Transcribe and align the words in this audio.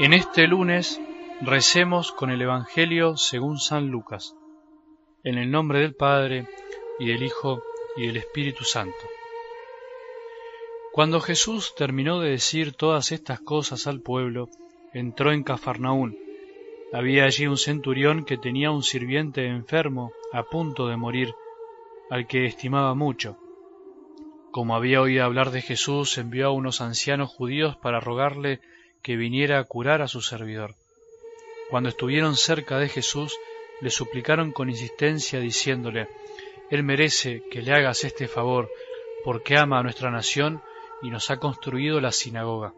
En 0.00 0.12
este 0.12 0.46
lunes 0.46 1.00
recemos 1.40 2.12
con 2.12 2.30
el 2.30 2.40
Evangelio 2.40 3.16
según 3.16 3.58
San 3.58 3.88
Lucas, 3.88 4.36
en 5.24 5.38
el 5.38 5.50
nombre 5.50 5.80
del 5.80 5.96
Padre, 5.96 6.46
y 7.00 7.08
del 7.08 7.24
Hijo, 7.24 7.64
y 7.96 8.06
del 8.06 8.18
Espíritu 8.18 8.62
Santo. 8.62 8.96
Cuando 10.92 11.18
Jesús 11.18 11.74
terminó 11.74 12.20
de 12.20 12.30
decir 12.30 12.74
todas 12.74 13.10
estas 13.10 13.40
cosas 13.40 13.88
al 13.88 14.00
pueblo, 14.00 14.48
entró 14.94 15.32
en 15.32 15.42
Cafarnaún. 15.42 16.16
Había 16.92 17.24
allí 17.24 17.48
un 17.48 17.58
centurión 17.58 18.24
que 18.24 18.38
tenía 18.38 18.70
un 18.70 18.84
sirviente 18.84 19.48
enfermo, 19.48 20.12
a 20.32 20.44
punto 20.44 20.86
de 20.86 20.96
morir, 20.96 21.34
al 22.08 22.28
que 22.28 22.46
estimaba 22.46 22.94
mucho. 22.94 23.36
Como 24.52 24.76
había 24.76 25.00
oído 25.00 25.24
hablar 25.24 25.50
de 25.50 25.60
Jesús, 25.60 26.18
envió 26.18 26.46
a 26.46 26.52
unos 26.52 26.80
ancianos 26.80 27.30
judíos 27.30 27.76
para 27.76 27.98
rogarle 27.98 28.60
que 29.02 29.16
viniera 29.16 29.58
a 29.58 29.64
curar 29.64 30.02
a 30.02 30.08
su 30.08 30.20
servidor. 30.20 30.74
Cuando 31.70 31.88
estuvieron 31.88 32.36
cerca 32.36 32.78
de 32.78 32.88
Jesús, 32.88 33.36
le 33.80 33.90
suplicaron 33.90 34.52
con 34.52 34.70
insistencia 34.70 35.40
diciéndole, 35.40 36.08
Él 36.70 36.82
merece 36.82 37.42
que 37.50 37.62
le 37.62 37.72
hagas 37.72 38.04
este 38.04 38.26
favor, 38.26 38.70
porque 39.24 39.56
ama 39.56 39.78
a 39.78 39.82
nuestra 39.82 40.10
nación 40.10 40.62
y 41.02 41.10
nos 41.10 41.30
ha 41.30 41.38
construido 41.38 42.00
la 42.00 42.12
sinagoga. 42.12 42.72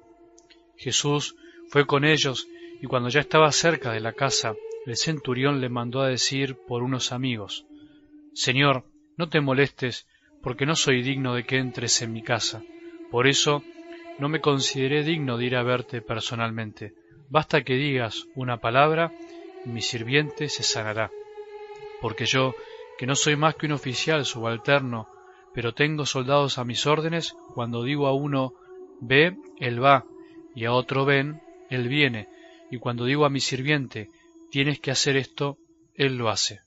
Jesús 0.77 1.37
fue 1.69 1.87
con 1.87 2.05
ellos 2.05 2.49
y 2.81 2.87
cuando 2.87 3.09
ya 3.09 3.21
estaba 3.21 3.53
cerca 3.53 3.93
de 3.93 4.01
la 4.01 4.13
casa, 4.13 4.55
el 4.87 4.97
centurión 4.97 5.61
le 5.61 5.69
mandó 5.69 6.01
a 6.01 6.09
decir 6.09 6.57
por 6.67 6.83
unos 6.83 7.13
amigos, 7.13 7.67
Señor, 8.35 8.85
no 9.17 9.29
te 9.29 9.41
molestes, 9.41 10.07
porque 10.43 10.65
no 10.65 10.75
soy 10.75 11.03
digno 11.03 11.35
de 11.35 11.45
que 11.45 11.59
entres 11.59 12.01
en 12.01 12.13
mi 12.13 12.23
casa. 12.23 12.63
Por 13.11 13.27
eso 13.27 13.63
no 14.21 14.29
me 14.29 14.41
consideré 14.41 15.03
digno 15.03 15.39
de 15.39 15.47
ir 15.47 15.57
a 15.57 15.63
verte 15.63 16.03
personalmente. 16.03 16.93
Basta 17.31 17.63
que 17.63 17.75
digas 17.75 18.27
una 18.35 18.59
palabra 18.59 19.13
y 19.65 19.71
mi 19.71 19.81
sirviente 19.81 20.49
se 20.49 20.63
sanará. 20.63 21.11
Porque 22.03 22.27
yo, 22.27 22.55
que 22.99 23.07
no 23.07 23.15
soy 23.15 23.37
más 23.37 23.55
que 23.55 23.67
un 23.67 23.73
oficial 23.73 24.27
subalterno, 24.27 25.09
pero 25.55 25.73
tengo 25.73 26.05
soldados 26.05 26.59
a 26.59 26.65
mis 26.65 26.87
órdenes, 26.87 27.35
cuando 27.55 27.83
digo 27.83 28.07
a 28.07 28.15
uno 28.15 28.53
ve, 29.01 29.37
él 29.59 29.83
va, 29.83 30.05
y 30.55 30.67
a 30.67 30.73
otro 30.73 31.07
ven, 31.07 31.41
él 31.71 31.89
viene, 31.89 32.29
y 32.71 32.79
cuando 32.79 33.07
digo 33.07 33.25
a 33.25 33.31
mi 33.31 33.41
sirviente 33.41 34.11
tienes 34.51 34.81
que 34.81 34.91
hacer 34.91 35.17
esto, 35.17 35.57
él 35.95 36.17
lo 36.17 36.29
hace. 36.29 36.61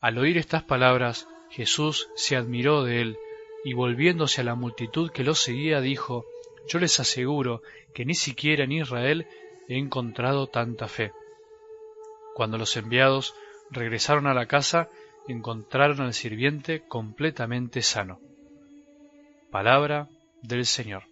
Al 0.00 0.18
oír 0.18 0.36
estas 0.36 0.64
palabras, 0.64 1.28
Jesús 1.50 2.08
se 2.16 2.36
admiró 2.36 2.82
de 2.82 3.02
él, 3.02 3.18
y 3.64 3.74
volviéndose 3.74 4.40
a 4.40 4.44
la 4.44 4.54
multitud 4.54 5.10
que 5.10 5.24
lo 5.24 5.34
seguía, 5.34 5.80
dijo, 5.80 6.24
yo 6.70 6.78
les 6.78 7.00
aseguro 7.00 7.62
que 7.94 8.04
ni 8.04 8.14
siquiera 8.14 8.62
en 8.62 8.72
Israel 8.72 9.26
he 9.68 9.76
encontrado 9.76 10.46
tanta 10.46 10.86
fe. 10.86 11.12
Cuando 12.34 12.58
los 12.58 12.76
enviados 12.76 13.34
regresaron 13.70 14.28
a 14.28 14.34
la 14.34 14.46
casa, 14.46 14.88
encontraron 15.26 16.00
al 16.00 16.14
sirviente 16.14 16.82
completamente 16.86 17.82
sano. 17.82 18.20
Palabra 19.50 20.08
del 20.42 20.64
Señor. 20.64 21.02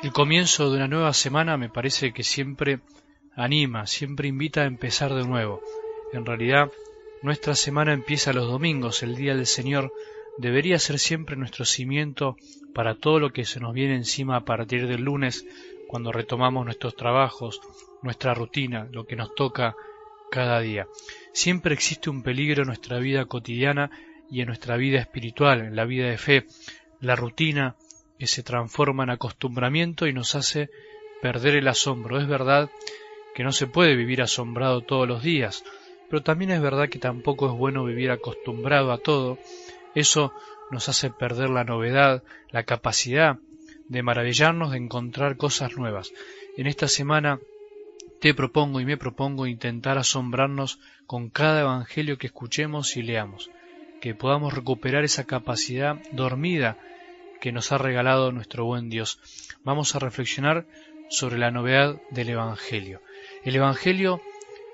El 0.00 0.12
comienzo 0.12 0.70
de 0.70 0.76
una 0.76 0.86
nueva 0.86 1.12
semana 1.12 1.56
me 1.56 1.68
parece 1.68 2.12
que 2.12 2.22
siempre 2.22 2.78
anima, 3.38 3.86
siempre 3.86 4.28
invita 4.28 4.62
a 4.62 4.66
empezar 4.66 5.14
de 5.14 5.24
nuevo. 5.24 5.62
En 6.12 6.26
realidad, 6.26 6.70
nuestra 7.22 7.54
semana 7.54 7.92
empieza 7.92 8.32
los 8.32 8.48
domingos, 8.48 9.02
el 9.02 9.14
Día 9.14 9.34
del 9.34 9.46
Señor 9.46 9.92
debería 10.38 10.78
ser 10.78 10.98
siempre 10.98 11.36
nuestro 11.36 11.64
cimiento 11.64 12.36
para 12.74 12.96
todo 12.96 13.20
lo 13.20 13.32
que 13.32 13.44
se 13.44 13.60
nos 13.60 13.74
viene 13.74 13.94
encima 13.94 14.36
a 14.36 14.44
partir 14.44 14.86
del 14.88 15.02
lunes, 15.02 15.46
cuando 15.86 16.12
retomamos 16.12 16.64
nuestros 16.64 16.96
trabajos, 16.96 17.60
nuestra 18.02 18.34
rutina, 18.34 18.88
lo 18.92 19.06
que 19.06 19.16
nos 19.16 19.34
toca 19.34 19.74
cada 20.30 20.60
día. 20.60 20.86
Siempre 21.32 21.74
existe 21.74 22.10
un 22.10 22.22
peligro 22.22 22.62
en 22.62 22.68
nuestra 22.68 22.98
vida 22.98 23.24
cotidiana 23.24 23.90
y 24.30 24.40
en 24.40 24.48
nuestra 24.48 24.76
vida 24.76 24.98
espiritual, 24.98 25.60
en 25.60 25.76
la 25.76 25.84
vida 25.84 26.08
de 26.08 26.18
fe, 26.18 26.46
la 27.00 27.16
rutina 27.16 27.76
que 28.18 28.26
se 28.26 28.42
transforma 28.42 29.04
en 29.04 29.10
acostumbramiento 29.10 30.06
y 30.06 30.12
nos 30.12 30.34
hace 30.34 30.70
perder 31.22 31.56
el 31.56 31.68
asombro. 31.68 32.20
Es 32.20 32.28
verdad 32.28 32.68
que 33.38 33.44
no 33.44 33.52
se 33.52 33.68
puede 33.68 33.94
vivir 33.94 34.20
asombrado 34.20 34.80
todos 34.80 35.06
los 35.06 35.22
días, 35.22 35.62
pero 36.10 36.24
también 36.24 36.50
es 36.50 36.60
verdad 36.60 36.88
que 36.88 36.98
tampoco 36.98 37.46
es 37.46 37.52
bueno 37.52 37.84
vivir 37.84 38.10
acostumbrado 38.10 38.90
a 38.90 38.98
todo. 38.98 39.38
Eso 39.94 40.32
nos 40.72 40.88
hace 40.88 41.10
perder 41.10 41.48
la 41.48 41.62
novedad, 41.62 42.24
la 42.50 42.64
capacidad 42.64 43.38
de 43.86 44.02
maravillarnos, 44.02 44.72
de 44.72 44.78
encontrar 44.78 45.36
cosas 45.36 45.76
nuevas. 45.76 46.12
En 46.56 46.66
esta 46.66 46.88
semana 46.88 47.38
te 48.20 48.34
propongo 48.34 48.80
y 48.80 48.84
me 48.84 48.96
propongo 48.96 49.46
intentar 49.46 49.98
asombrarnos 49.98 50.80
con 51.06 51.30
cada 51.30 51.60
evangelio 51.60 52.18
que 52.18 52.26
escuchemos 52.26 52.96
y 52.96 53.02
leamos, 53.02 53.52
que 54.00 54.16
podamos 54.16 54.52
recuperar 54.52 55.04
esa 55.04 55.26
capacidad 55.26 56.02
dormida 56.10 56.76
que 57.40 57.52
nos 57.52 57.70
ha 57.70 57.78
regalado 57.78 58.32
nuestro 58.32 58.64
buen 58.64 58.90
Dios. 58.90 59.20
Vamos 59.62 59.94
a 59.94 60.00
reflexionar 60.00 60.66
sobre 61.08 61.38
la 61.38 61.52
novedad 61.52 62.02
del 62.10 62.30
Evangelio. 62.30 63.00
El 63.48 63.56
Evangelio 63.56 64.20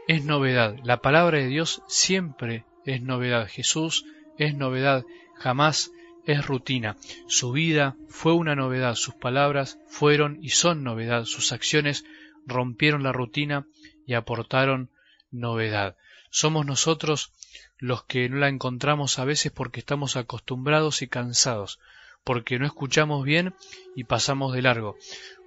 es 0.08 0.24
novedad, 0.24 0.74
la 0.82 0.96
palabra 0.96 1.38
de 1.38 1.46
Dios 1.46 1.80
siempre 1.86 2.64
es 2.84 3.00
novedad, 3.00 3.46
Jesús 3.48 4.04
es 4.36 4.56
novedad, 4.56 5.04
jamás 5.36 5.92
es 6.26 6.44
rutina. 6.44 6.96
Su 7.28 7.52
vida 7.52 7.94
fue 8.08 8.32
una 8.32 8.56
novedad, 8.56 8.96
sus 8.96 9.14
palabras 9.14 9.78
fueron 9.86 10.40
y 10.42 10.48
son 10.48 10.82
novedad, 10.82 11.24
sus 11.24 11.52
acciones 11.52 12.04
rompieron 12.46 13.04
la 13.04 13.12
rutina 13.12 13.64
y 14.08 14.14
aportaron 14.14 14.91
novedad. 15.30 15.96
Somos 16.30 16.66
nosotros 16.66 17.30
los 17.78 18.02
que 18.02 18.28
no 18.28 18.38
la 18.38 18.48
encontramos 18.48 19.20
a 19.20 19.24
veces 19.24 19.52
porque 19.52 19.78
estamos 19.78 20.16
acostumbrados 20.16 21.00
y 21.00 21.06
cansados, 21.06 21.78
porque 22.24 22.58
no 22.58 22.66
escuchamos 22.66 23.24
bien 23.24 23.54
y 23.94 24.02
pasamos 24.02 24.52
de 24.52 24.62
largo. 24.62 24.96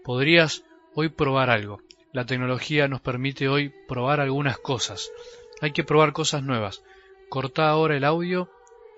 Podrías 0.05 0.63
hoy 0.93 1.09
probar 1.09 1.49
algo. 1.49 1.81
La 2.13 2.25
tecnología 2.25 2.87
nos 2.87 3.01
permite 3.01 3.49
hoy 3.49 3.73
probar 3.87 4.19
algunas 4.19 4.57
cosas. 4.57 5.11
Hay 5.61 5.71
que 5.71 5.83
probar 5.83 6.13
cosas 6.13 6.43
nuevas. 6.43 6.83
Corta 7.29 7.69
ahora 7.69 7.97
el 7.97 8.05
audio 8.05 8.49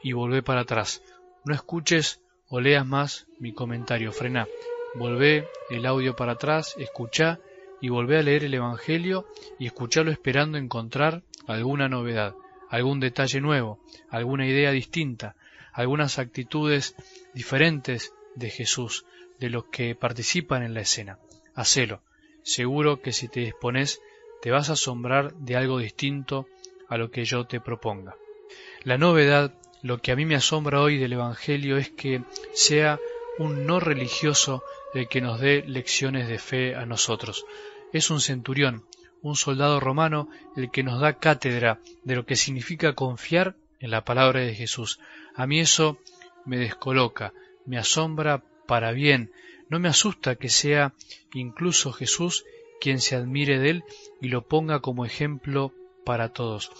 y 0.03 0.14
volvé 0.14 0.44
para 0.44 0.62
atrás. 0.62 1.02
No 1.44 1.56
escuches 1.56 2.22
o 2.47 2.59
leas 2.59 2.86
más 2.86 3.28
mi 3.40 3.53
comentario. 3.53 4.12
Frena. 4.12 4.47
Volvé 4.96 5.47
el 5.70 5.86
audio 5.86 6.16
para 6.16 6.34
atrás, 6.34 6.75
escucha 6.78 7.40
y 7.81 7.90
volvé 7.90 8.18
a 8.18 8.24
leer 8.24 8.44
el 8.44 8.53
Evangelio 8.53 9.28
y 9.58 9.66
escucharlo 9.66 10.12
esperando 10.12 10.58
encontrar 10.58 11.24
alguna 11.47 11.90
novedad, 11.90 12.36
algún 12.70 13.00
detalle 13.00 13.40
nuevo, 13.41 13.80
alguna 14.09 14.47
idea 14.47 14.72
distinta, 14.72 15.36
algunas 15.74 16.20
actitudes 16.20 16.96
diferentes 17.34 18.14
de 18.36 18.50
Jesús, 18.50 19.06
de 19.40 19.50
los 19.50 19.66
que 19.66 19.96
participan 19.96 20.64
en 20.64 20.74
la 20.74 20.81
escena. 20.81 21.20
Hacelo. 21.56 22.02
Seguro 22.50 23.00
que 23.00 23.14
si 23.14 23.28
te 23.28 23.42
dispones 23.42 24.02
te 24.42 24.50
vas 24.50 24.72
a 24.72 24.74
asombrar 24.74 25.36
de 25.36 25.56
algo 25.56 25.78
distinto 25.78 26.48
a 26.88 26.98
lo 26.98 27.12
que 27.12 27.24
yo 27.24 27.46
te 27.46 27.62
proponga. 27.62 28.16
La 28.84 28.98
novedad, 28.98 29.54
lo 29.84 30.02
que 30.02 30.12
a 30.12 30.16
mí 30.16 30.26
me 30.26 30.34
asombra 30.34 30.82
hoy 30.82 30.98
del 30.98 31.14
Evangelio 31.14 31.78
es 31.78 31.92
que 31.92 32.24
sea 32.54 33.00
un 33.38 33.68
no 33.68 33.80
religioso 33.80 34.64
el 34.96 35.08
que 35.08 35.22
nos 35.22 35.40
dé 35.40 35.64
lecciones 35.68 36.28
de 36.28 36.40
fe 36.40 36.76
a 36.76 36.88
nosotros. 36.88 37.46
Es 37.94 38.09
un 38.09 38.20
centurión, 38.20 38.84
un 39.22 39.35
soldado 39.35 39.79
romano, 39.79 40.28
el 40.56 40.72
que 40.72 40.82
nos 40.82 41.00
da 41.00 41.20
cátedra 41.20 41.79
de 42.03 42.16
lo 42.16 42.26
que 42.26 42.35
significa 42.35 42.96
confiar 42.96 43.58
en 43.79 43.91
la 43.91 44.03
palabra 44.03 44.40
de 44.40 44.56
Jesús. 44.56 45.00
A 45.35 45.46
mí 45.46 45.59
eso 45.59 46.00
me 46.46 46.58
descoloca, 46.58 47.32
me 47.68 47.78
asombra 47.78 48.41
para 48.66 48.91
bien, 48.91 49.32
no 49.70 49.80
me 49.80 49.88
asusta 49.88 50.36
que 50.36 50.50
sea 50.50 50.94
incluso 51.34 51.94
Jesús 51.94 52.46
quien 52.82 53.00
se 53.00 53.16
admire 53.16 53.60
de 53.60 53.70
él 53.70 53.84
y 54.22 54.30
lo 54.30 54.48
ponga 54.48 54.80
como 54.80 55.06
ejemplo 55.06 55.74
para 56.06 56.30
todos. 56.30 56.72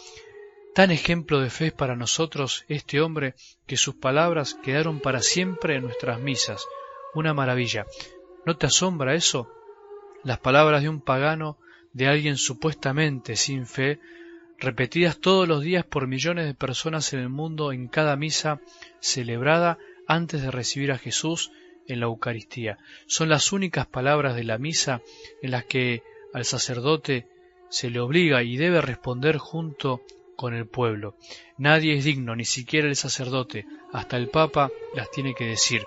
Tan 0.74 0.92
ejemplo 0.92 1.42
de 1.42 1.50
fe 1.50 1.68
es 1.68 1.74
para 1.74 1.96
nosotros 1.96 2.66
este 2.68 3.02
hombre 3.02 3.36
que 3.68 3.78
sus 3.78 3.96
palabras 3.96 4.56
quedaron 4.56 5.00
para 5.00 5.22
siempre 5.22 5.76
en 5.76 5.84
nuestras 5.84 6.20
misas. 6.20 6.66
Una 7.14 7.34
maravilla. 7.34 7.86
¿No 8.46 8.56
te 8.56 8.68
asombra 8.68 9.16
eso? 9.16 9.52
Las 10.24 10.40
palabras 10.40 10.82
de 10.82 10.90
un 10.90 11.02
pagano, 11.02 11.58
de 11.94 12.08
alguien 12.08 12.38
supuestamente 12.38 13.36
sin 13.36 13.66
fe, 13.66 14.00
repetidas 14.58 15.20
todos 15.20 15.48
los 15.48 15.64
días 15.64 15.86
por 15.86 16.08
millones 16.08 16.46
de 16.46 16.54
personas 16.54 17.14
en 17.14 17.20
el 17.20 17.30
mundo 17.30 17.72
en 17.72 17.88
cada 17.88 18.16
misa 18.16 18.62
celebrada 19.00 19.78
antes 20.08 20.42
de 20.42 20.52
recibir 20.52 20.92
a 20.92 20.98
Jesús 20.98 21.52
en 21.90 22.00
la 22.00 22.06
Eucaristía. 22.06 22.78
Son 23.08 23.28
las 23.28 23.52
únicas 23.52 23.86
palabras 23.88 24.36
de 24.36 24.46
la 24.46 24.58
misa 24.58 25.02
en 25.42 25.52
las 25.52 25.66
que 25.66 26.04
al 26.34 26.46
sacerdote 26.46 27.28
se 27.70 27.90
le 27.90 28.00
obliga 28.00 28.42
y 28.44 28.58
debe 28.58 28.82
responder 28.82 29.38
junto 29.38 30.02
con 30.36 30.54
el 30.54 30.66
pueblo. 30.66 31.16
Nadie 31.58 31.96
es 31.96 32.06
digno, 32.06 32.36
ni 32.36 32.46
siquiera 32.46 32.88
el 32.88 32.96
sacerdote, 32.96 33.66
hasta 33.92 34.16
el 34.16 34.30
Papa 34.30 34.72
las 34.94 35.12
tiene 35.12 35.34
que 35.36 35.46
decir. 35.46 35.84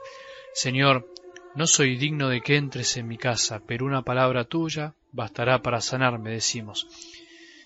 Señor, 0.53 1.09
no 1.55 1.67
soy 1.67 1.97
digno 1.97 2.29
de 2.29 2.41
que 2.41 2.57
entres 2.57 2.97
en 2.97 3.09
mi 3.09 3.17
casa, 3.17 3.63
pero 3.67 3.87
una 3.87 4.03
palabra 4.03 4.45
tuya 4.45 4.95
bastará 5.13 5.63
para 5.63 5.81
sanarme, 5.81 6.31
decimos. 6.31 6.87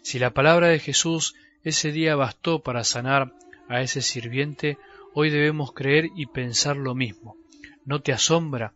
Si 0.02 0.18
la 0.18 0.30
palabra 0.30 0.68
de 0.68 0.78
Jesús 0.78 1.34
ese 1.64 1.90
día 1.90 2.14
bastó 2.14 2.60
para 2.60 2.84
sanar 2.84 3.32
a 3.68 3.80
ese 3.80 4.02
sirviente, 4.02 4.78
hoy 5.14 5.30
debemos 5.30 5.72
creer 5.72 6.10
y 6.14 6.26
pensar 6.26 6.76
lo 6.76 6.94
mismo. 6.94 7.36
¿No 7.86 8.02
te 8.02 8.12
asombra? 8.12 8.74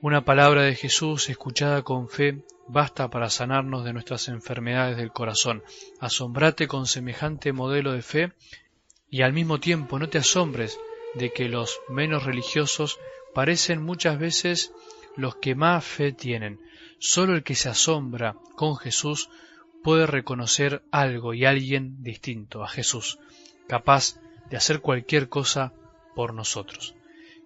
Una 0.00 0.24
palabra 0.24 0.62
de 0.62 0.74
Jesús 0.74 1.28
escuchada 1.28 1.82
con 1.82 2.08
fe 2.08 2.42
basta 2.66 3.10
para 3.10 3.28
sanarnos 3.28 3.84
de 3.84 3.92
nuestras 3.92 4.28
enfermedades 4.28 4.96
del 4.96 5.12
corazón. 5.12 5.62
Asombrate 6.00 6.68
con 6.68 6.86
semejante 6.86 7.52
modelo 7.52 7.92
de 7.92 8.00
fe 8.00 8.32
y 9.10 9.20
al 9.20 9.34
mismo 9.34 9.60
tiempo 9.60 9.98
no 9.98 10.08
te 10.08 10.16
asombres 10.16 10.80
de 11.16 11.34
que 11.34 11.50
los 11.50 11.80
menos 11.90 12.24
religiosos 12.24 12.98
parecen 13.34 13.82
muchas 13.82 14.18
veces 14.18 14.72
los 15.14 15.36
que 15.36 15.54
más 15.54 15.84
fe 15.84 16.12
tienen. 16.12 16.62
Solo 16.98 17.34
el 17.34 17.42
que 17.42 17.56
se 17.56 17.68
asombra 17.68 18.36
con 18.56 18.78
Jesús 18.78 19.28
puede 19.84 20.06
reconocer 20.06 20.82
algo 20.90 21.34
y 21.34 21.44
alguien 21.44 22.02
distinto 22.02 22.64
a 22.64 22.68
Jesús, 22.68 23.18
capaz 23.68 24.18
de 24.48 24.56
hacer 24.56 24.80
cualquier 24.80 25.28
cosa 25.28 25.74
por 26.14 26.32
nosotros. 26.32 26.94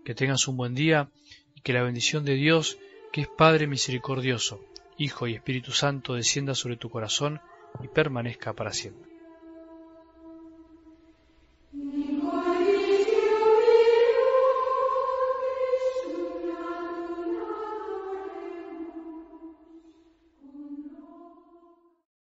Que 0.04 0.14
tengas 0.14 0.48
un 0.48 0.56
buen 0.56 0.74
día 0.74 1.08
y 1.54 1.60
que 1.60 1.72
la 1.72 1.82
bendición 1.82 2.24
de 2.24 2.34
Dios, 2.34 2.78
que 3.12 3.22
es 3.22 3.28
Padre 3.28 3.66
misericordioso, 3.66 4.60
Hijo 4.98 5.26
y 5.26 5.34
Espíritu 5.34 5.72
Santo, 5.72 6.14
descienda 6.14 6.54
sobre 6.54 6.76
tu 6.76 6.90
corazón 6.90 7.40
y 7.82 7.88
permanezca 7.88 8.52
para 8.52 8.72
siempre. 8.72 9.11